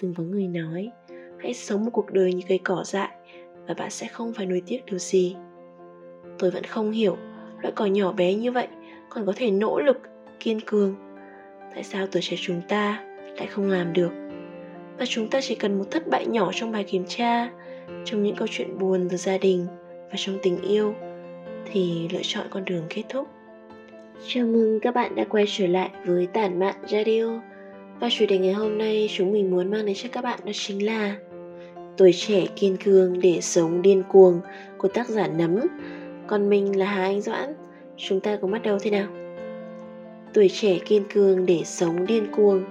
từng 0.00 0.14
có 0.14 0.22
người 0.22 0.46
nói, 0.46 0.90
hãy 1.38 1.54
sống 1.54 1.84
một 1.84 1.90
cuộc 1.90 2.10
đời 2.12 2.34
như 2.34 2.42
cây 2.48 2.60
cỏ 2.64 2.82
dại 2.86 3.08
và 3.66 3.74
bạn 3.74 3.90
sẽ 3.90 4.06
không 4.06 4.32
phải 4.32 4.46
nuối 4.46 4.62
tiếc 4.66 4.86
điều 4.86 4.98
gì. 4.98 5.36
Tôi 6.38 6.50
vẫn 6.50 6.64
không 6.64 6.90
hiểu, 6.90 7.16
loại 7.62 7.72
cỏ 7.76 7.86
nhỏ 7.86 8.12
bé 8.12 8.34
như 8.34 8.52
vậy 8.52 8.68
còn 9.08 9.26
có 9.26 9.32
thể 9.36 9.50
nỗ 9.50 9.80
lực, 9.80 10.00
kiên 10.40 10.60
cường. 10.60 10.94
Tại 11.74 11.84
sao 11.84 12.06
tuổi 12.06 12.22
trẻ 12.22 12.36
chúng 12.40 12.60
ta 12.68 13.04
lại 13.36 13.46
không 13.46 13.68
làm 13.68 13.92
được? 13.92 14.10
Và 14.98 15.06
chúng 15.06 15.28
ta 15.28 15.40
chỉ 15.40 15.54
cần 15.54 15.78
một 15.78 15.84
thất 15.90 16.08
bại 16.08 16.26
nhỏ 16.26 16.50
trong 16.54 16.72
bài 16.72 16.84
kiểm 16.84 17.04
tra, 17.08 17.50
trong 18.04 18.22
những 18.22 18.36
câu 18.36 18.48
chuyện 18.50 18.78
buồn 18.78 19.08
từ 19.10 19.16
gia 19.16 19.38
đình 19.38 19.66
và 20.10 20.14
trong 20.16 20.38
tình 20.42 20.62
yêu 20.62 20.94
thì 21.72 22.08
lựa 22.12 22.22
chọn 22.22 22.46
con 22.50 22.64
đường 22.64 22.84
kết 22.88 23.02
thúc. 23.08 23.28
Chào 24.26 24.46
mừng 24.46 24.80
các 24.80 24.94
bạn 24.94 25.14
đã 25.14 25.24
quay 25.24 25.44
trở 25.48 25.66
lại 25.66 25.90
với 26.06 26.26
tản 26.26 26.58
mạn 26.58 26.74
radio 26.88 27.40
và 28.00 28.08
chủ 28.10 28.26
đề 28.28 28.38
ngày 28.38 28.52
hôm 28.52 28.78
nay 28.78 29.10
chúng 29.12 29.32
mình 29.32 29.50
muốn 29.50 29.70
mang 29.70 29.86
đến 29.86 29.96
cho 29.98 30.08
các 30.12 30.24
bạn 30.24 30.40
đó 30.44 30.52
chính 30.54 30.86
là 30.86 31.16
Tuổi 31.96 32.12
trẻ 32.12 32.46
kiên 32.56 32.76
cường 32.84 33.20
để 33.20 33.38
sống 33.40 33.82
điên 33.82 34.02
cuồng 34.08 34.40
của 34.78 34.88
tác 34.88 35.08
giả 35.08 35.26
Nấm 35.26 35.60
Còn 36.26 36.50
mình 36.50 36.78
là 36.78 36.86
Hà 36.86 37.02
Anh 37.02 37.20
Doãn 37.20 37.54
Chúng 37.96 38.20
ta 38.20 38.38
cùng 38.40 38.50
bắt 38.50 38.62
đầu 38.62 38.78
thế 38.78 38.90
nào? 38.90 39.06
Tuổi 40.34 40.48
trẻ 40.48 40.78
kiên 40.78 41.04
cường 41.14 41.46
để 41.46 41.60
sống 41.64 42.06
điên 42.06 42.26
cuồng 42.36 42.64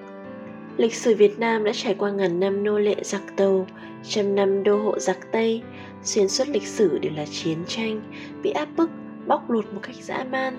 Lịch 0.77 0.95
sử 0.95 1.15
Việt 1.15 1.39
Nam 1.39 1.63
đã 1.63 1.71
trải 1.75 1.95
qua 1.95 2.11
ngàn 2.11 2.39
năm 2.39 2.63
nô 2.63 2.79
lệ 2.79 2.95
giặc 3.01 3.21
tàu, 3.37 3.67
trăm 4.03 4.35
năm 4.35 4.63
đô 4.63 4.77
hộ 4.77 4.99
giặc 4.99 5.17
Tây, 5.31 5.61
xuyên 6.03 6.29
suốt 6.29 6.47
lịch 6.47 6.67
sử 6.67 6.97
đều 6.97 7.11
là 7.15 7.25
chiến 7.31 7.57
tranh, 7.67 8.01
bị 8.43 8.49
áp 8.49 8.67
bức, 8.77 8.89
bóc 9.27 9.49
lột 9.49 9.73
một 9.73 9.79
cách 9.83 9.95
dã 9.95 10.25
man, 10.31 10.57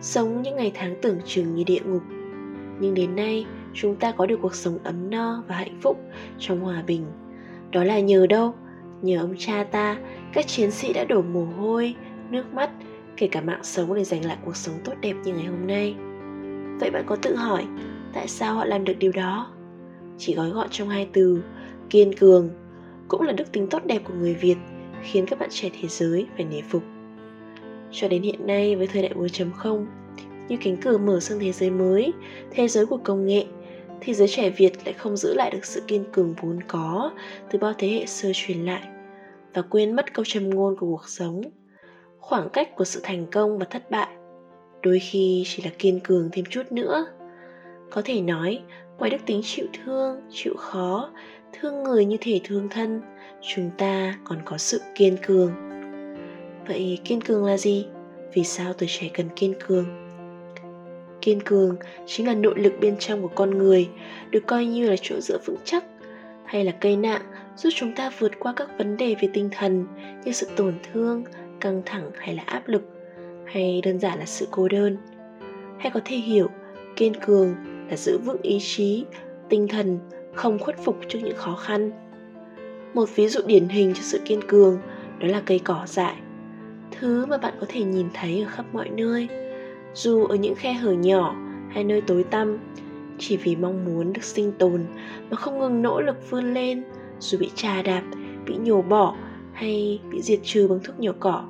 sống 0.00 0.42
những 0.42 0.56
ngày 0.56 0.72
tháng 0.74 0.94
tưởng 1.02 1.18
chừng 1.26 1.54
như 1.54 1.64
địa 1.64 1.80
ngục. 1.84 2.02
Nhưng 2.80 2.94
đến 2.94 3.16
nay, 3.16 3.46
chúng 3.76 3.96
ta 3.96 4.12
có 4.12 4.26
được 4.26 4.38
cuộc 4.42 4.54
sống 4.54 4.78
ấm 4.84 5.10
no 5.10 5.42
và 5.48 5.54
hạnh 5.54 5.78
phúc 5.82 6.00
trong 6.38 6.60
hòa 6.60 6.82
bình. 6.86 7.06
Đó 7.72 7.84
là 7.84 8.00
nhờ 8.00 8.26
đâu? 8.26 8.54
Nhờ 9.02 9.20
ông 9.20 9.34
cha 9.38 9.64
ta, 9.64 9.96
các 10.32 10.46
chiến 10.46 10.70
sĩ 10.70 10.92
đã 10.92 11.04
đổ 11.04 11.22
mồ 11.22 11.44
hôi, 11.44 11.94
nước 12.30 12.54
mắt, 12.54 12.70
kể 13.16 13.28
cả 13.28 13.40
mạng 13.40 13.64
sống 13.64 13.94
để 13.94 14.04
giành 14.04 14.24
lại 14.24 14.36
cuộc 14.44 14.56
sống 14.56 14.74
tốt 14.84 14.92
đẹp 15.00 15.14
như 15.24 15.32
ngày 15.32 15.44
hôm 15.44 15.66
nay. 15.66 15.94
Vậy 16.80 16.90
bạn 16.90 17.04
có 17.06 17.16
tự 17.16 17.36
hỏi, 17.36 17.64
tại 18.12 18.28
sao 18.28 18.54
họ 18.54 18.64
làm 18.64 18.84
được 18.84 18.94
điều 18.98 19.12
đó? 19.12 19.52
Chỉ 20.18 20.34
gói 20.34 20.50
gọn 20.50 20.68
trong 20.70 20.88
hai 20.88 21.08
từ, 21.12 21.42
kiên 21.90 22.12
cường, 22.16 22.50
cũng 23.08 23.22
là 23.22 23.32
đức 23.32 23.52
tính 23.52 23.66
tốt 23.66 23.82
đẹp 23.86 24.00
của 24.04 24.14
người 24.14 24.34
Việt, 24.34 24.56
khiến 25.02 25.26
các 25.26 25.38
bạn 25.38 25.48
trẻ 25.52 25.70
thế 25.80 25.88
giới 25.88 26.26
phải 26.36 26.44
nể 26.44 26.62
phục. 26.68 26.82
Cho 27.90 28.08
đến 28.08 28.22
hiện 28.22 28.46
nay 28.46 28.76
với 28.76 28.86
thời 28.86 29.02
đại 29.02 29.12
4.0, 29.14 29.86
như 30.48 30.56
cánh 30.60 30.76
cửa 30.76 30.98
mở 30.98 31.20
sang 31.20 31.38
thế 31.38 31.52
giới 31.52 31.70
mới, 31.70 32.12
thế 32.50 32.68
giới 32.68 32.86
của 32.86 32.98
công 33.04 33.26
nghệ, 33.26 33.44
thì 34.00 34.14
giới 34.14 34.28
trẻ 34.28 34.50
Việt 34.50 34.72
lại 34.84 34.94
không 34.94 35.16
giữ 35.16 35.34
lại 35.34 35.50
được 35.50 35.64
sự 35.64 35.82
kiên 35.86 36.04
cường 36.12 36.34
vốn 36.42 36.58
có 36.68 37.12
từ 37.50 37.58
bao 37.58 37.72
thế 37.78 37.88
hệ 37.88 38.06
xưa 38.06 38.30
truyền 38.34 38.64
lại 38.64 38.82
và 39.54 39.62
quên 39.62 39.96
mất 39.96 40.14
câu 40.14 40.24
châm 40.24 40.50
ngôn 40.50 40.76
của 40.76 40.86
cuộc 40.86 41.08
sống. 41.08 41.40
Khoảng 42.18 42.48
cách 42.48 42.76
của 42.76 42.84
sự 42.84 43.00
thành 43.02 43.26
công 43.30 43.58
và 43.58 43.64
thất 43.64 43.90
bại 43.90 44.08
đôi 44.86 44.98
khi 44.98 45.44
chỉ 45.46 45.62
là 45.62 45.70
kiên 45.78 46.00
cường 46.00 46.28
thêm 46.32 46.44
chút 46.50 46.72
nữa. 46.72 47.06
Có 47.90 48.02
thể 48.04 48.20
nói, 48.20 48.62
ngoài 48.98 49.10
đức 49.10 49.18
tính 49.26 49.40
chịu 49.44 49.66
thương, 49.72 50.20
chịu 50.30 50.54
khó, 50.56 51.10
thương 51.52 51.82
người 51.82 52.04
như 52.04 52.16
thể 52.20 52.40
thương 52.44 52.68
thân, 52.68 53.00
chúng 53.42 53.70
ta 53.78 54.18
còn 54.24 54.38
có 54.44 54.58
sự 54.58 54.80
kiên 54.94 55.16
cường. 55.26 55.52
Vậy 56.68 56.98
kiên 57.04 57.20
cường 57.20 57.44
là 57.44 57.56
gì? 57.56 57.86
Vì 58.34 58.44
sao 58.44 58.72
tuổi 58.72 58.88
trẻ 58.88 59.10
cần 59.14 59.28
kiên 59.36 59.54
cường? 59.66 60.05
Kiên 61.26 61.40
cường, 61.40 61.76
chính 62.06 62.26
là 62.26 62.34
nội 62.34 62.54
lực 62.56 62.72
bên 62.80 62.96
trong 62.98 63.22
của 63.22 63.28
con 63.28 63.58
người, 63.58 63.88
được 64.30 64.46
coi 64.46 64.66
như 64.66 64.90
là 64.90 64.96
chỗ 65.02 65.20
dựa 65.20 65.38
vững 65.44 65.56
chắc, 65.64 65.84
hay 66.44 66.64
là 66.64 66.72
cây 66.80 66.96
nạng 66.96 67.22
giúp 67.56 67.70
chúng 67.74 67.92
ta 67.94 68.10
vượt 68.18 68.32
qua 68.38 68.52
các 68.56 68.68
vấn 68.78 68.96
đề 68.96 69.14
về 69.22 69.28
tinh 69.32 69.48
thần 69.52 69.86
như 70.24 70.32
sự 70.32 70.46
tổn 70.56 70.74
thương, 70.92 71.24
căng 71.60 71.82
thẳng 71.86 72.10
hay 72.18 72.34
là 72.34 72.42
áp 72.46 72.68
lực, 72.68 72.82
hay 73.46 73.80
đơn 73.84 73.98
giản 73.98 74.18
là 74.18 74.24
sự 74.24 74.48
cô 74.50 74.68
đơn. 74.68 74.96
Hay 75.78 75.90
có 75.90 76.00
thể 76.04 76.16
hiểu, 76.16 76.48
kiên 76.96 77.12
cường 77.26 77.54
là 77.90 77.96
giữ 77.96 78.18
vững 78.18 78.42
ý 78.42 78.58
chí, 78.60 79.04
tinh 79.48 79.68
thần, 79.68 79.98
không 80.34 80.58
khuất 80.58 80.76
phục 80.84 80.98
trước 81.08 81.18
những 81.22 81.36
khó 81.36 81.54
khăn. 81.54 81.90
Một 82.94 83.08
ví 83.14 83.28
dụ 83.28 83.40
điển 83.46 83.68
hình 83.68 83.94
cho 83.94 84.02
sự 84.02 84.20
kiên 84.24 84.40
cường 84.48 84.78
đó 85.20 85.28
là 85.28 85.42
cây 85.46 85.58
cỏ 85.64 85.82
dại. 85.86 86.16
Thứ 86.90 87.26
mà 87.26 87.38
bạn 87.38 87.54
có 87.60 87.66
thể 87.68 87.82
nhìn 87.82 88.06
thấy 88.14 88.40
ở 88.40 88.50
khắp 88.50 88.64
mọi 88.72 88.88
nơi 88.88 89.28
dù 89.96 90.24
ở 90.24 90.36
những 90.36 90.54
khe 90.54 90.72
hở 90.72 90.92
nhỏ 90.92 91.36
hay 91.70 91.84
nơi 91.84 92.00
tối 92.00 92.24
tăm, 92.24 92.58
chỉ 93.18 93.36
vì 93.36 93.56
mong 93.56 93.84
muốn 93.84 94.12
được 94.12 94.24
sinh 94.24 94.52
tồn 94.58 94.84
mà 95.30 95.36
không 95.36 95.58
ngừng 95.58 95.82
nỗ 95.82 96.00
lực 96.00 96.30
vươn 96.30 96.54
lên, 96.54 96.82
dù 97.20 97.38
bị 97.38 97.50
trà 97.54 97.82
đạp, 97.82 98.02
bị 98.46 98.56
nhổ 98.56 98.82
bỏ 98.82 99.16
hay 99.52 100.00
bị 100.10 100.22
diệt 100.22 100.38
trừ 100.42 100.68
bằng 100.68 100.78
thuốc 100.84 101.00
nhỏ 101.00 101.12
cỏ. 101.20 101.44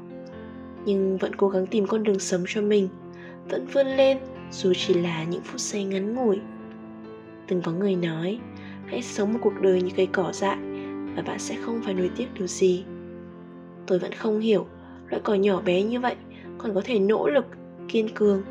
Nhưng 0.85 1.17
vẫn 1.17 1.35
cố 1.35 1.49
gắng 1.49 1.67
tìm 1.67 1.87
con 1.87 2.03
đường 2.03 2.19
sống 2.19 2.45
cho 2.47 2.63
mình, 2.63 2.89
vẫn 3.51 3.67
vươn 3.73 3.87
lên 3.87 4.19
dù 4.51 4.73
chỉ 4.75 4.95
là 4.95 5.25
những 5.25 5.43
phút 5.43 5.61
giây 5.61 5.85
ngắn 5.85 6.15
ngủi. 6.15 6.41
Từng 7.49 7.63
có 7.63 7.73
người 7.73 7.97
nói, 7.97 8.39
hãy 8.87 9.03
sống 9.03 9.33
một 9.33 9.39
cuộc 9.43 9.61
đời 9.61 9.83
như 9.83 9.91
cây 9.97 10.07
cỏ 10.13 10.33
dại 10.33 10.57
và 11.17 11.23
bạn 11.23 11.39
sẽ 11.39 11.57
không 11.63 11.81
phải 11.85 11.95
nuối 11.95 12.11
tiếc 12.17 12.27
điều 12.35 12.47
gì. 12.47 12.85
Tôi 13.87 13.99
vẫn 13.99 14.13
không 14.13 14.41
hiểu, 14.41 14.67
loại 15.09 15.23
cỏ 15.25 15.35
nhỏ 15.35 15.61
bé 15.61 15.83
như 15.83 16.01
vậy 16.01 16.15
còn 16.59 16.75
có 16.75 16.81
thể 16.85 16.99
nỗ 16.99 17.29
lực 17.29 17.45
kiên 17.89 18.09
cường. 18.15 18.43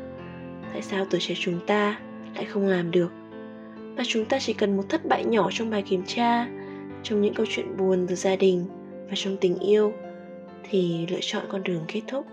Tại 0.72 0.82
sao 0.82 1.04
tuổi 1.10 1.20
trẻ 1.20 1.34
chúng 1.38 1.66
ta 1.66 2.00
lại 2.34 2.44
không 2.44 2.66
làm 2.66 2.90
được? 2.90 3.12
Và 3.96 4.04
chúng 4.06 4.24
ta 4.24 4.38
chỉ 4.40 4.52
cần 4.52 4.76
một 4.76 4.82
thất 4.88 5.04
bại 5.04 5.24
nhỏ 5.24 5.48
trong 5.52 5.70
bài 5.70 5.82
kiểm 5.82 6.02
tra, 6.06 6.48
trong 7.02 7.20
những 7.20 7.34
câu 7.34 7.46
chuyện 7.48 7.76
buồn 7.76 8.06
từ 8.08 8.14
gia 8.14 8.36
đình 8.36 8.66
và 9.08 9.12
trong 9.14 9.36
tình 9.36 9.58
yêu 9.58 9.92
thì 10.70 11.06
lựa 11.10 11.20
chọn 11.20 11.42
con 11.48 11.62
đường 11.62 11.84
kết 11.88 12.02
thúc. 12.06 12.26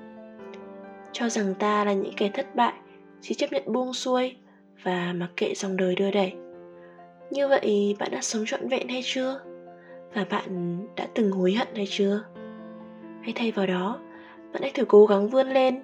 Cho 1.12 1.30
rằng 1.30 1.54
ta 1.60 1.86
là 1.86 1.94
những 1.94 2.14
kẻ 2.18 2.30
thất 2.34 2.56
bại 2.56 2.74
chỉ 3.22 3.36
chấp 3.36 3.52
nhận 3.52 3.74
buông 3.74 3.94
xuôi 3.94 4.36
và 4.84 5.14
mặc 5.16 5.30
kệ 5.38 5.54
dòng 5.56 5.78
đời 5.78 5.96
đưa 5.96 6.12
đẩy. 6.12 6.34
Như 7.32 7.48
vậy, 7.48 7.96
bạn 8.00 8.12
đã 8.12 8.22
sống 8.22 8.44
trọn 8.48 8.68
vẹn 8.68 8.88
hay 8.88 9.02
chưa? 9.04 9.40
Và 10.14 10.26
bạn 10.30 10.80
đã 10.96 11.08
từng 11.14 11.32
hối 11.32 11.54
hận 11.54 11.68
hay 11.76 11.88
chưa? 11.90 12.24
Hay 13.22 13.34
thay 13.36 13.52
vào 13.52 13.68
đó, 13.68 14.00
bạn 14.54 14.62
hãy 14.62 14.72
thử 14.74 14.86
cố 14.86 15.06
gắng 15.06 15.30
vươn 15.30 15.48
lên 15.48 15.84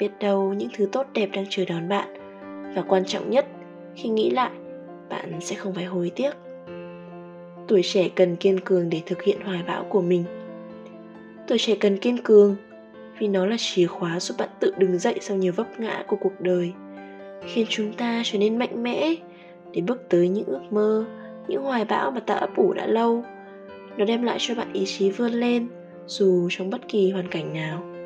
biết 0.00 0.10
đâu 0.20 0.54
những 0.54 0.68
thứ 0.76 0.88
tốt 0.92 1.06
đẹp 1.14 1.28
đang 1.32 1.44
chờ 1.50 1.64
đón 1.64 1.88
bạn. 1.88 2.08
Và 2.74 2.82
quan 2.82 3.04
trọng 3.04 3.30
nhất, 3.30 3.46
khi 3.94 4.08
nghĩ 4.08 4.30
lại, 4.30 4.50
bạn 5.08 5.40
sẽ 5.40 5.56
không 5.56 5.74
phải 5.74 5.84
hối 5.84 6.12
tiếc. 6.16 6.30
Tuổi 7.68 7.82
trẻ 7.84 8.08
cần 8.14 8.36
kiên 8.36 8.60
cường 8.60 8.90
để 8.90 9.02
thực 9.06 9.22
hiện 9.22 9.40
hoài 9.44 9.62
bão 9.66 9.84
của 9.84 10.02
mình. 10.02 10.24
Tuổi 11.48 11.58
trẻ 11.58 11.74
cần 11.80 11.98
kiên 11.98 12.18
cường 12.18 12.56
vì 13.18 13.28
nó 13.28 13.46
là 13.46 13.56
chìa 13.58 13.86
khóa 13.86 14.20
giúp 14.20 14.34
bạn 14.38 14.48
tự 14.60 14.72
đứng 14.78 14.98
dậy 14.98 15.18
sau 15.20 15.36
nhiều 15.36 15.52
vấp 15.56 15.80
ngã 15.80 16.04
của 16.06 16.16
cuộc 16.16 16.40
đời, 16.40 16.72
khiến 17.46 17.66
chúng 17.68 17.92
ta 17.92 18.22
trở 18.24 18.38
nên 18.38 18.58
mạnh 18.58 18.82
mẽ 18.82 19.14
để 19.72 19.80
bước 19.80 20.08
tới 20.08 20.28
những 20.28 20.44
ước 20.44 20.62
mơ, 20.70 21.04
những 21.48 21.62
hoài 21.62 21.84
bão 21.84 22.10
mà 22.10 22.20
ta 22.20 22.34
ấp 22.34 22.56
ủ 22.56 22.72
đã 22.72 22.86
lâu. 22.86 23.24
Nó 23.96 24.04
đem 24.04 24.22
lại 24.22 24.36
cho 24.40 24.54
bạn 24.54 24.72
ý 24.72 24.84
chí 24.86 25.10
vươn 25.10 25.32
lên 25.32 25.68
dù 26.06 26.48
trong 26.50 26.70
bất 26.70 26.88
kỳ 26.88 27.10
hoàn 27.10 27.28
cảnh 27.28 27.52
nào 27.52 27.99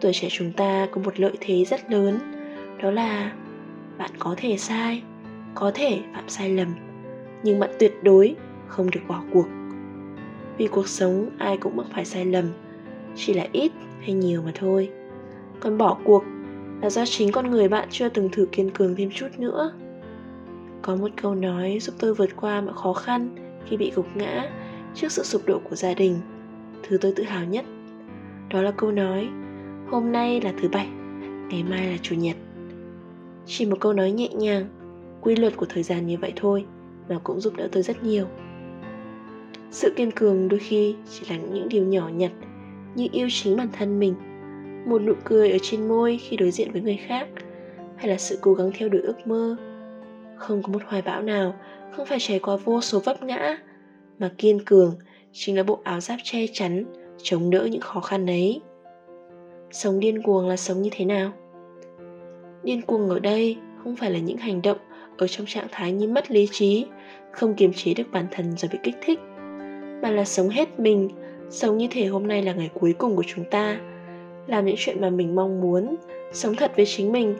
tuổi 0.00 0.12
trẻ 0.14 0.28
chúng 0.30 0.52
ta 0.52 0.88
có 0.92 1.00
một 1.00 1.20
lợi 1.20 1.32
thế 1.40 1.64
rất 1.64 1.90
lớn, 1.90 2.18
đó 2.82 2.90
là 2.90 3.32
bạn 3.98 4.10
có 4.18 4.34
thể 4.36 4.56
sai, 4.56 5.02
có 5.54 5.70
thể 5.74 6.00
phạm 6.14 6.28
sai 6.28 6.50
lầm, 6.50 6.68
nhưng 7.42 7.58
bạn 7.58 7.70
tuyệt 7.78 7.94
đối 8.02 8.36
không 8.66 8.90
được 8.90 9.00
bỏ 9.08 9.22
cuộc. 9.32 9.46
Vì 10.58 10.66
cuộc 10.66 10.88
sống 10.88 11.30
ai 11.38 11.56
cũng 11.56 11.76
mắc 11.76 11.86
phải 11.94 12.04
sai 12.04 12.24
lầm, 12.24 12.44
chỉ 13.16 13.34
là 13.34 13.46
ít 13.52 13.72
hay 14.00 14.12
nhiều 14.12 14.42
mà 14.42 14.52
thôi. 14.54 14.90
Còn 15.60 15.78
bỏ 15.78 15.98
cuộc 16.04 16.24
là 16.82 16.90
do 16.90 17.04
chính 17.06 17.32
con 17.32 17.50
người 17.50 17.68
bạn 17.68 17.88
chưa 17.90 18.08
từng 18.08 18.28
thử 18.32 18.46
kiên 18.52 18.70
cường 18.70 18.96
thêm 18.96 19.10
chút 19.14 19.28
nữa. 19.38 19.72
Có 20.82 20.96
một 20.96 21.10
câu 21.22 21.34
nói 21.34 21.78
giúp 21.80 21.94
tôi 21.98 22.14
vượt 22.14 22.30
qua 22.36 22.60
mọi 22.60 22.74
khó 22.74 22.92
khăn 22.92 23.28
khi 23.66 23.76
bị 23.76 23.92
gục 23.94 24.06
ngã 24.16 24.50
trước 24.94 25.12
sự 25.12 25.22
sụp 25.22 25.46
đổ 25.46 25.58
của 25.70 25.76
gia 25.76 25.94
đình, 25.94 26.20
thứ 26.82 26.98
tôi 27.00 27.12
tự 27.16 27.24
hào 27.24 27.44
nhất. 27.44 27.64
Đó 28.50 28.62
là 28.62 28.70
câu 28.70 28.90
nói 28.90 29.28
hôm 29.90 30.12
nay 30.12 30.40
là 30.40 30.52
thứ 30.60 30.68
bảy, 30.68 30.86
ngày 31.50 31.62
mai 31.62 31.86
là 31.86 31.96
chủ 32.02 32.14
nhật. 32.14 32.36
Chỉ 33.46 33.66
một 33.66 33.76
câu 33.80 33.92
nói 33.92 34.10
nhẹ 34.10 34.28
nhàng, 34.28 34.66
quy 35.20 35.36
luật 35.36 35.56
của 35.56 35.66
thời 35.68 35.82
gian 35.82 36.06
như 36.06 36.16
vậy 36.20 36.32
thôi 36.36 36.64
mà 37.08 37.18
cũng 37.24 37.40
giúp 37.40 37.56
đỡ 37.56 37.68
tôi 37.72 37.82
rất 37.82 38.04
nhiều. 38.04 38.26
Sự 39.70 39.92
kiên 39.96 40.10
cường 40.10 40.48
đôi 40.48 40.60
khi 40.60 40.94
chỉ 41.10 41.26
là 41.30 41.36
những 41.36 41.68
điều 41.68 41.84
nhỏ 41.84 42.08
nhặt 42.08 42.32
như 42.94 43.06
yêu 43.12 43.28
chính 43.30 43.56
bản 43.56 43.68
thân 43.72 43.98
mình, 43.98 44.14
một 44.86 45.02
nụ 45.02 45.12
cười 45.24 45.50
ở 45.50 45.58
trên 45.62 45.88
môi 45.88 46.18
khi 46.18 46.36
đối 46.36 46.50
diện 46.50 46.72
với 46.72 46.82
người 46.82 46.98
khác, 47.06 47.28
hay 47.96 48.08
là 48.08 48.16
sự 48.18 48.38
cố 48.40 48.54
gắng 48.54 48.70
theo 48.74 48.88
đuổi 48.88 49.00
ước 49.02 49.26
mơ. 49.26 49.56
Không 50.36 50.62
có 50.62 50.72
một 50.72 50.82
hoài 50.86 51.02
bão 51.02 51.22
nào, 51.22 51.54
không 51.96 52.06
phải 52.06 52.18
trải 52.20 52.38
qua 52.38 52.56
vô 52.56 52.80
số 52.80 53.00
vấp 53.00 53.22
ngã, 53.22 53.58
mà 54.18 54.30
kiên 54.38 54.64
cường 54.64 54.94
chính 55.32 55.56
là 55.56 55.62
bộ 55.62 55.80
áo 55.84 56.00
giáp 56.00 56.18
che 56.22 56.46
chắn, 56.52 56.84
chống 57.22 57.50
đỡ 57.50 57.68
những 57.70 57.80
khó 57.80 58.00
khăn 58.00 58.26
ấy 58.26 58.60
sống 59.70 60.00
điên 60.00 60.22
cuồng 60.22 60.48
là 60.48 60.56
sống 60.56 60.82
như 60.82 60.90
thế 60.92 61.04
nào? 61.04 61.32
Điên 62.62 62.82
cuồng 62.82 63.08
ở 63.08 63.18
đây 63.18 63.56
không 63.84 63.96
phải 63.96 64.10
là 64.10 64.18
những 64.18 64.36
hành 64.36 64.62
động 64.62 64.78
ở 65.18 65.26
trong 65.26 65.46
trạng 65.46 65.66
thái 65.70 65.92
như 65.92 66.08
mất 66.08 66.30
lý 66.30 66.48
trí, 66.52 66.86
không 67.32 67.54
kiềm 67.54 67.72
chế 67.72 67.94
được 67.94 68.04
bản 68.12 68.26
thân 68.30 68.56
rồi 68.56 68.68
bị 68.72 68.78
kích 68.82 68.96
thích, 69.04 69.20
mà 70.02 70.10
là 70.10 70.24
sống 70.24 70.48
hết 70.48 70.80
mình, 70.80 71.08
sống 71.50 71.76
như 71.76 71.88
thể 71.90 72.06
hôm 72.06 72.26
nay 72.26 72.42
là 72.42 72.52
ngày 72.52 72.70
cuối 72.74 72.92
cùng 72.92 73.16
của 73.16 73.24
chúng 73.26 73.44
ta, 73.50 73.80
làm 74.46 74.66
những 74.66 74.76
chuyện 74.78 75.00
mà 75.00 75.10
mình 75.10 75.34
mong 75.34 75.60
muốn, 75.60 75.96
sống 76.32 76.54
thật 76.54 76.72
với 76.76 76.86
chính 76.86 77.12
mình, 77.12 77.36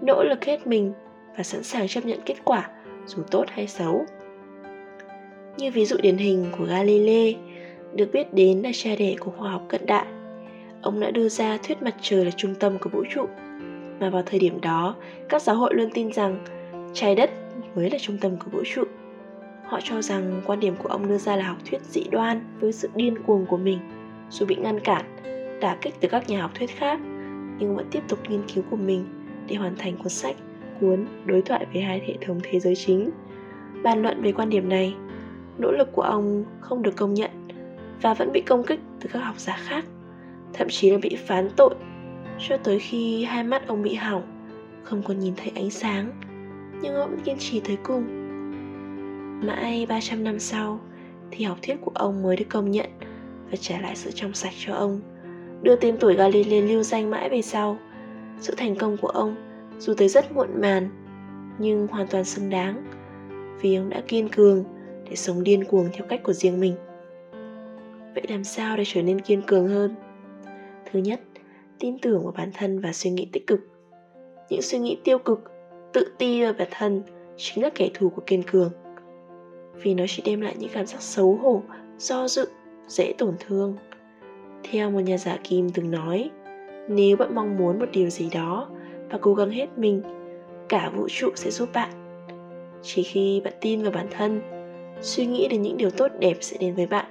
nỗ 0.00 0.22
lực 0.22 0.44
hết 0.44 0.66
mình 0.66 0.92
và 1.36 1.42
sẵn 1.42 1.62
sàng 1.62 1.88
chấp 1.88 2.04
nhận 2.04 2.18
kết 2.26 2.36
quả, 2.44 2.70
dù 3.06 3.22
tốt 3.30 3.44
hay 3.48 3.66
xấu. 3.66 4.04
Như 5.58 5.70
ví 5.70 5.84
dụ 5.84 5.96
điển 6.02 6.16
hình 6.16 6.46
của 6.58 6.64
Galilei, 6.64 7.36
được 7.94 8.08
biết 8.12 8.34
đến 8.34 8.62
là 8.62 8.70
cha 8.74 8.90
đẻ 8.98 9.14
của 9.20 9.30
khoa 9.30 9.50
học 9.50 9.62
cận 9.68 9.86
đại 9.86 10.06
ông 10.82 11.00
đã 11.00 11.10
đưa 11.10 11.28
ra 11.28 11.58
thuyết 11.62 11.82
mặt 11.82 11.94
trời 12.00 12.24
là 12.24 12.30
trung 12.30 12.54
tâm 12.54 12.78
của 12.78 12.90
vũ 12.90 13.04
trụ. 13.14 13.26
Mà 14.00 14.10
vào 14.10 14.22
thời 14.26 14.40
điểm 14.40 14.60
đó, 14.60 14.94
các 15.28 15.42
giáo 15.42 15.56
hội 15.56 15.74
luôn 15.74 15.90
tin 15.94 16.12
rằng 16.12 16.44
trái 16.94 17.14
đất 17.14 17.30
mới 17.74 17.90
là 17.90 17.98
trung 18.00 18.18
tâm 18.18 18.36
của 18.36 18.50
vũ 18.50 18.62
trụ. 18.74 18.82
Họ 19.64 19.80
cho 19.84 20.02
rằng 20.02 20.42
quan 20.46 20.60
điểm 20.60 20.74
của 20.76 20.88
ông 20.88 21.08
đưa 21.08 21.18
ra 21.18 21.36
là 21.36 21.44
học 21.44 21.56
thuyết 21.70 21.82
dị 21.82 22.04
đoan 22.10 22.40
với 22.60 22.72
sự 22.72 22.90
điên 22.94 23.22
cuồng 23.26 23.46
của 23.46 23.56
mình, 23.56 23.78
dù 24.30 24.46
bị 24.46 24.56
ngăn 24.56 24.80
cản, 24.80 25.04
đả 25.60 25.76
kích 25.80 25.94
từ 26.00 26.08
các 26.08 26.28
nhà 26.28 26.42
học 26.42 26.50
thuyết 26.54 26.70
khác, 26.70 27.00
nhưng 27.58 27.76
vẫn 27.76 27.86
tiếp 27.90 28.02
tục 28.08 28.18
nghiên 28.28 28.42
cứu 28.54 28.64
của 28.70 28.76
mình 28.76 29.04
để 29.48 29.56
hoàn 29.56 29.76
thành 29.76 29.96
cuốn 29.96 30.08
sách 30.08 30.36
cuốn 30.80 31.06
đối 31.26 31.42
thoại 31.42 31.66
về 31.72 31.80
hai 31.80 32.02
hệ 32.06 32.14
thống 32.20 32.40
thế 32.42 32.60
giới 32.60 32.76
chính. 32.76 33.10
Bàn 33.82 34.02
luận 34.02 34.22
về 34.22 34.32
quan 34.32 34.50
điểm 34.50 34.68
này, 34.68 34.94
nỗ 35.58 35.72
lực 35.72 35.92
của 35.92 36.02
ông 36.02 36.44
không 36.60 36.82
được 36.82 36.96
công 36.96 37.14
nhận 37.14 37.30
và 38.02 38.14
vẫn 38.14 38.32
bị 38.32 38.40
công 38.40 38.64
kích 38.64 38.80
từ 39.00 39.10
các 39.12 39.18
học 39.18 39.38
giả 39.38 39.56
khác 39.60 39.84
thậm 40.54 40.68
chí 40.70 40.90
là 40.90 40.98
bị 41.02 41.16
phán 41.26 41.48
tội. 41.56 41.74
Cho 42.48 42.56
tới 42.56 42.78
khi 42.78 43.24
hai 43.24 43.44
mắt 43.44 43.66
ông 43.66 43.82
bị 43.82 43.94
hỏng, 43.94 44.22
không 44.82 45.02
còn 45.02 45.18
nhìn 45.18 45.34
thấy 45.36 45.52
ánh 45.54 45.70
sáng, 45.70 46.12
nhưng 46.82 46.94
ông 46.94 47.10
vẫn 47.10 47.20
kiên 47.20 47.38
trì 47.38 47.60
tới 47.60 47.76
cùng. 47.82 48.04
Mãi 49.46 49.86
300 49.88 50.24
năm 50.24 50.38
sau, 50.38 50.80
thì 51.30 51.44
học 51.44 51.58
thuyết 51.62 51.76
của 51.80 51.92
ông 51.94 52.22
mới 52.22 52.36
được 52.36 52.44
công 52.48 52.70
nhận 52.70 52.90
và 53.50 53.56
trả 53.56 53.80
lại 53.80 53.96
sự 53.96 54.10
trong 54.14 54.34
sạch 54.34 54.54
cho 54.58 54.74
ông, 54.74 55.00
đưa 55.62 55.76
tên 55.76 55.96
tuổi 56.00 56.14
Galilei 56.14 56.62
lưu 56.62 56.82
danh 56.82 57.10
mãi 57.10 57.28
về 57.28 57.42
sau. 57.42 57.78
Sự 58.40 58.54
thành 58.56 58.76
công 58.76 58.96
của 58.96 59.08
ông 59.08 59.34
dù 59.78 59.94
tới 59.94 60.08
rất 60.08 60.32
muộn 60.32 60.60
màn 60.60 60.88
nhưng 61.58 61.86
hoàn 61.86 62.06
toàn 62.06 62.24
xứng 62.24 62.50
đáng, 62.50 62.84
vì 63.60 63.76
ông 63.76 63.90
đã 63.90 64.02
kiên 64.08 64.28
cường 64.28 64.64
để 65.10 65.16
sống 65.16 65.42
điên 65.42 65.64
cuồng 65.64 65.88
theo 65.92 66.06
cách 66.08 66.20
của 66.22 66.32
riêng 66.32 66.60
mình. 66.60 66.74
Vậy 68.14 68.24
làm 68.28 68.44
sao 68.44 68.76
để 68.76 68.82
trở 68.86 69.02
nên 69.02 69.20
kiên 69.20 69.42
cường 69.42 69.68
hơn? 69.68 69.94
Thứ 70.92 70.98
nhất, 70.98 71.20
tin 71.78 71.98
tưởng 71.98 72.22
vào 72.22 72.32
bản 72.36 72.50
thân 72.54 72.80
và 72.80 72.92
suy 72.92 73.10
nghĩ 73.10 73.28
tích 73.32 73.46
cực. 73.46 73.60
Những 74.50 74.62
suy 74.62 74.78
nghĩ 74.78 74.98
tiêu 75.04 75.18
cực, 75.18 75.40
tự 75.92 76.06
ti 76.18 76.42
vào 76.42 76.52
bản 76.58 76.68
thân 76.70 77.02
chính 77.36 77.64
là 77.64 77.70
kẻ 77.74 77.90
thù 77.94 78.08
của 78.08 78.22
kiên 78.26 78.42
cường. 78.42 78.70
Vì 79.74 79.94
nó 79.94 80.04
chỉ 80.08 80.22
đem 80.26 80.40
lại 80.40 80.54
những 80.58 80.70
cảm 80.72 80.86
giác 80.86 81.02
xấu 81.02 81.34
hổ, 81.34 81.62
do 81.98 82.28
dự, 82.28 82.48
dễ 82.88 83.12
tổn 83.18 83.34
thương. 83.40 83.76
Theo 84.70 84.90
một 84.90 85.00
nhà 85.00 85.18
giả 85.18 85.38
kim 85.44 85.70
từng 85.70 85.90
nói, 85.90 86.30
nếu 86.88 87.16
bạn 87.16 87.34
mong 87.34 87.56
muốn 87.56 87.78
một 87.78 87.86
điều 87.92 88.10
gì 88.10 88.28
đó 88.34 88.68
và 89.10 89.18
cố 89.22 89.34
gắng 89.34 89.50
hết 89.50 89.66
mình, 89.76 90.02
cả 90.68 90.92
vũ 90.96 91.08
trụ 91.08 91.28
sẽ 91.34 91.50
giúp 91.50 91.68
bạn. 91.74 91.90
Chỉ 92.82 93.02
khi 93.02 93.40
bạn 93.44 93.54
tin 93.60 93.82
vào 93.82 93.92
bản 93.92 94.06
thân, 94.10 94.40
suy 95.00 95.26
nghĩ 95.26 95.48
đến 95.48 95.62
những 95.62 95.76
điều 95.76 95.90
tốt 95.90 96.08
đẹp 96.18 96.36
sẽ 96.40 96.56
đến 96.60 96.74
với 96.74 96.86
bạn, 96.86 97.06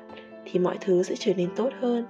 thì 0.46 0.60
mọi 0.60 0.78
thứ 0.82 1.04
sẽ 1.04 1.16
trở 1.20 1.34
nên 1.34 1.50
tốt 1.56 1.70
hơn 1.82 2.06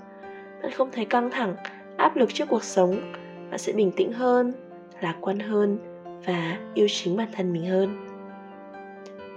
bạn 0.63 0.71
không 0.71 0.89
thấy 0.91 1.05
căng 1.05 1.31
thẳng, 1.31 1.55
áp 1.97 2.15
lực 2.15 2.33
trước 2.33 2.45
cuộc 2.49 2.63
sống. 2.63 3.13
Bạn 3.49 3.57
sẽ 3.57 3.73
bình 3.73 3.91
tĩnh 3.91 4.11
hơn, 4.11 4.53
lạc 5.01 5.15
quan 5.21 5.39
hơn 5.39 5.77
và 6.25 6.57
yêu 6.73 6.87
chính 6.89 7.17
bản 7.17 7.27
thân 7.35 7.53
mình 7.53 7.65
hơn. 7.65 8.07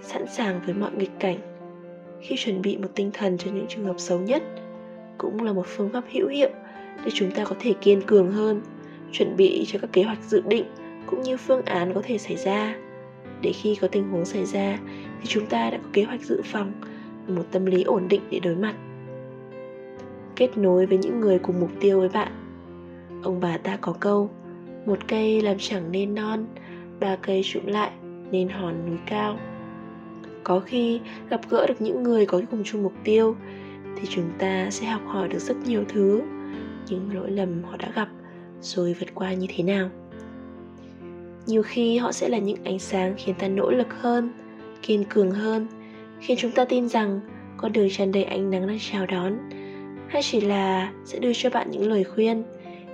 Sẵn 0.03 0.26
sàng 0.26 0.61
với 0.65 0.75
mọi 0.75 0.91
nghịch 0.97 1.11
cảnh. 1.19 1.38
Khi 2.21 2.37
chuẩn 2.38 2.62
bị 2.62 2.76
một 2.76 2.88
tinh 2.94 3.11
thần 3.15 3.38
cho 3.38 3.50
những 3.50 3.67
trường 3.69 3.85
hợp 3.85 3.99
xấu 3.99 4.19
nhất 4.19 4.43
cũng 5.19 5.43
là 5.43 5.53
một 5.53 5.67
phương 5.67 5.91
pháp 5.93 6.05
hữu 6.12 6.29
hiệu 6.29 6.50
để 7.05 7.11
chúng 7.15 7.31
ta 7.31 7.44
có 7.44 7.56
thể 7.61 7.75
kiên 7.81 8.03
cường 8.03 8.32
hơn, 8.32 8.62
chuẩn 9.12 9.37
bị 9.37 9.65
cho 9.67 9.79
các 9.79 9.93
kế 9.93 10.03
hoạch 10.03 10.23
dự 10.23 10.43
định 10.49 10.65
cũng 11.06 11.23
như 11.23 11.37
phương 11.37 11.65
án 11.65 11.94
có 11.94 12.03
thể 12.05 12.19
xảy 12.19 12.37
ra. 12.37 12.77
Để 13.41 13.53
khi 13.53 13.77
có 13.81 13.88
tình 13.88 14.11
huống 14.11 14.25
xảy 14.25 14.44
ra 14.44 14.79
thì 15.20 15.27
chúng 15.27 15.47
ta 15.47 15.70
đã 15.70 15.79
có 15.82 15.88
kế 15.93 16.03
hoạch 16.03 16.20
dự 16.20 16.43
phòng 16.44 16.73
và 17.27 17.37
một 17.37 17.44
tâm 17.53 17.67
lý 17.67 17.82
ổn 17.82 18.09
định 18.09 18.20
để 18.31 18.41
đối 18.41 18.55
mặt 18.55 18.75
kết 20.37 20.59
nối 20.59 20.87
với 20.87 20.99
những 20.99 21.21
người 21.21 21.39
cùng 21.39 21.61
mục 21.61 21.71
tiêu 21.81 22.01
với 22.01 22.09
bạn. 22.09 22.33
Ông 23.23 23.41
bà 23.41 23.57
ta 23.57 23.79
có 23.81 23.93
câu, 24.01 24.31
một 24.87 24.99
cây 25.09 25.41
làm 25.41 25.57
chẳng 25.59 25.93
nên 25.93 26.15
non, 26.15 26.47
ba 27.01 27.17
cây 27.17 27.43
trụm 27.45 27.67
lại 27.67 27.91
nên 28.31 28.49
hòn 28.49 28.87
núi 28.87 28.99
cao. 29.07 29.39
Có 30.45 30.61
khi 30.61 31.01
gặp 31.31 31.41
gỡ 31.51 31.67
được 31.67 31.81
những 31.81 32.03
người 32.03 32.27
có 32.27 32.41
cùng 32.51 32.65
chung 32.65 32.83
mục 32.83 32.93
tiêu 33.05 33.37
thì 33.97 34.09
chúng 34.11 34.31
ta 34.39 34.71
sẽ 34.71 34.87
học 34.87 35.03
hỏi 35.07 35.29
được 35.29 35.39
rất 35.39 35.57
nhiều 35.67 35.85
thứ, 35.89 36.23
những 36.89 37.15
lỗi 37.15 37.31
lầm 37.31 37.63
họ 37.63 37.77
đã 37.77 37.93
gặp 37.95 38.09
rồi 38.61 38.97
vượt 39.01 39.15
qua 39.15 39.35
như 39.35 39.47
thế 39.57 39.65
nào. 39.65 39.91
Nhiều 41.47 41.63
khi 41.63 41.99
họ 41.99 42.13
sẽ 42.13 42.29
là 42.29 42.39
những 42.39 42.65
ánh 42.65 42.79
sáng 42.79 43.15
khiến 43.17 43.35
ta 43.39 43.49
nỗ 43.49 43.71
lực 43.71 44.01
hơn, 44.01 44.31
kiên 44.83 45.05
cường 45.05 45.31
hơn, 45.31 45.67
khiến 46.21 46.37
chúng 46.41 46.51
ta 46.51 46.65
tin 46.65 46.89
rằng 46.89 47.21
con 47.57 47.73
đường 47.73 47.89
tràn 47.91 48.13
đầy 48.13 48.25
ánh 48.25 48.51
nắng 48.51 48.67
đang 48.67 48.79
chào 48.81 49.07
đón 49.07 49.39
hay 50.15 50.23
chỉ 50.23 50.41
là 50.41 50.93
sẽ 51.05 51.19
đưa 51.19 51.33
cho 51.35 51.51
bạn 51.51 51.71
những 51.71 51.89
lời 51.89 52.05
khuyên, 52.05 52.45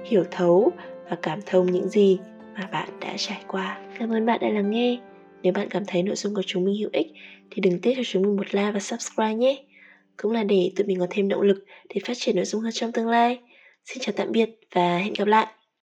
hiểu 0.05 0.25
thấu 0.31 0.73
và 1.11 1.17
cảm 1.23 1.41
thông 1.47 1.73
những 1.73 1.89
gì 1.89 2.19
mà 2.55 2.69
bạn 2.73 2.89
đã 3.01 3.15
trải 3.17 3.43
qua. 3.49 3.79
Cảm 3.99 4.13
ơn 4.13 4.27
bạn 4.27 4.39
đã 4.41 4.49
lắng 4.49 4.71
nghe. 4.71 4.99
Nếu 5.43 5.53
bạn 5.53 5.69
cảm 5.71 5.83
thấy 5.87 6.03
nội 6.03 6.17
dung 6.17 6.35
của 6.35 6.43
chúng 6.47 6.65
mình 6.65 6.81
hữu 6.81 6.91
ích 6.93 7.07
thì 7.51 7.61
đừng 7.61 7.81
tiếc 7.81 7.95
cho 7.97 8.03
chúng 8.05 8.23
mình 8.23 8.37
một 8.37 8.55
like 8.55 8.71
và 8.73 8.81
subscribe 8.81 9.35
nhé. 9.35 9.65
Cũng 10.17 10.33
là 10.33 10.45
để 10.45 10.71
tụi 10.77 10.87
mình 10.87 10.99
có 10.99 11.07
thêm 11.11 11.29
động 11.29 11.41
lực 11.41 11.65
để 11.95 12.01
phát 12.07 12.15
triển 12.17 12.37
nội 12.37 12.45
dung 12.45 12.63
hơn 12.63 12.73
trong 12.73 12.93
tương 12.93 13.09
lai. 13.09 13.39
Xin 13.85 13.99
chào 14.01 14.13
tạm 14.17 14.33
biệt 14.33 14.49
và 14.75 14.99
hẹn 14.99 15.13
gặp 15.13 15.29
lại! 15.29 15.47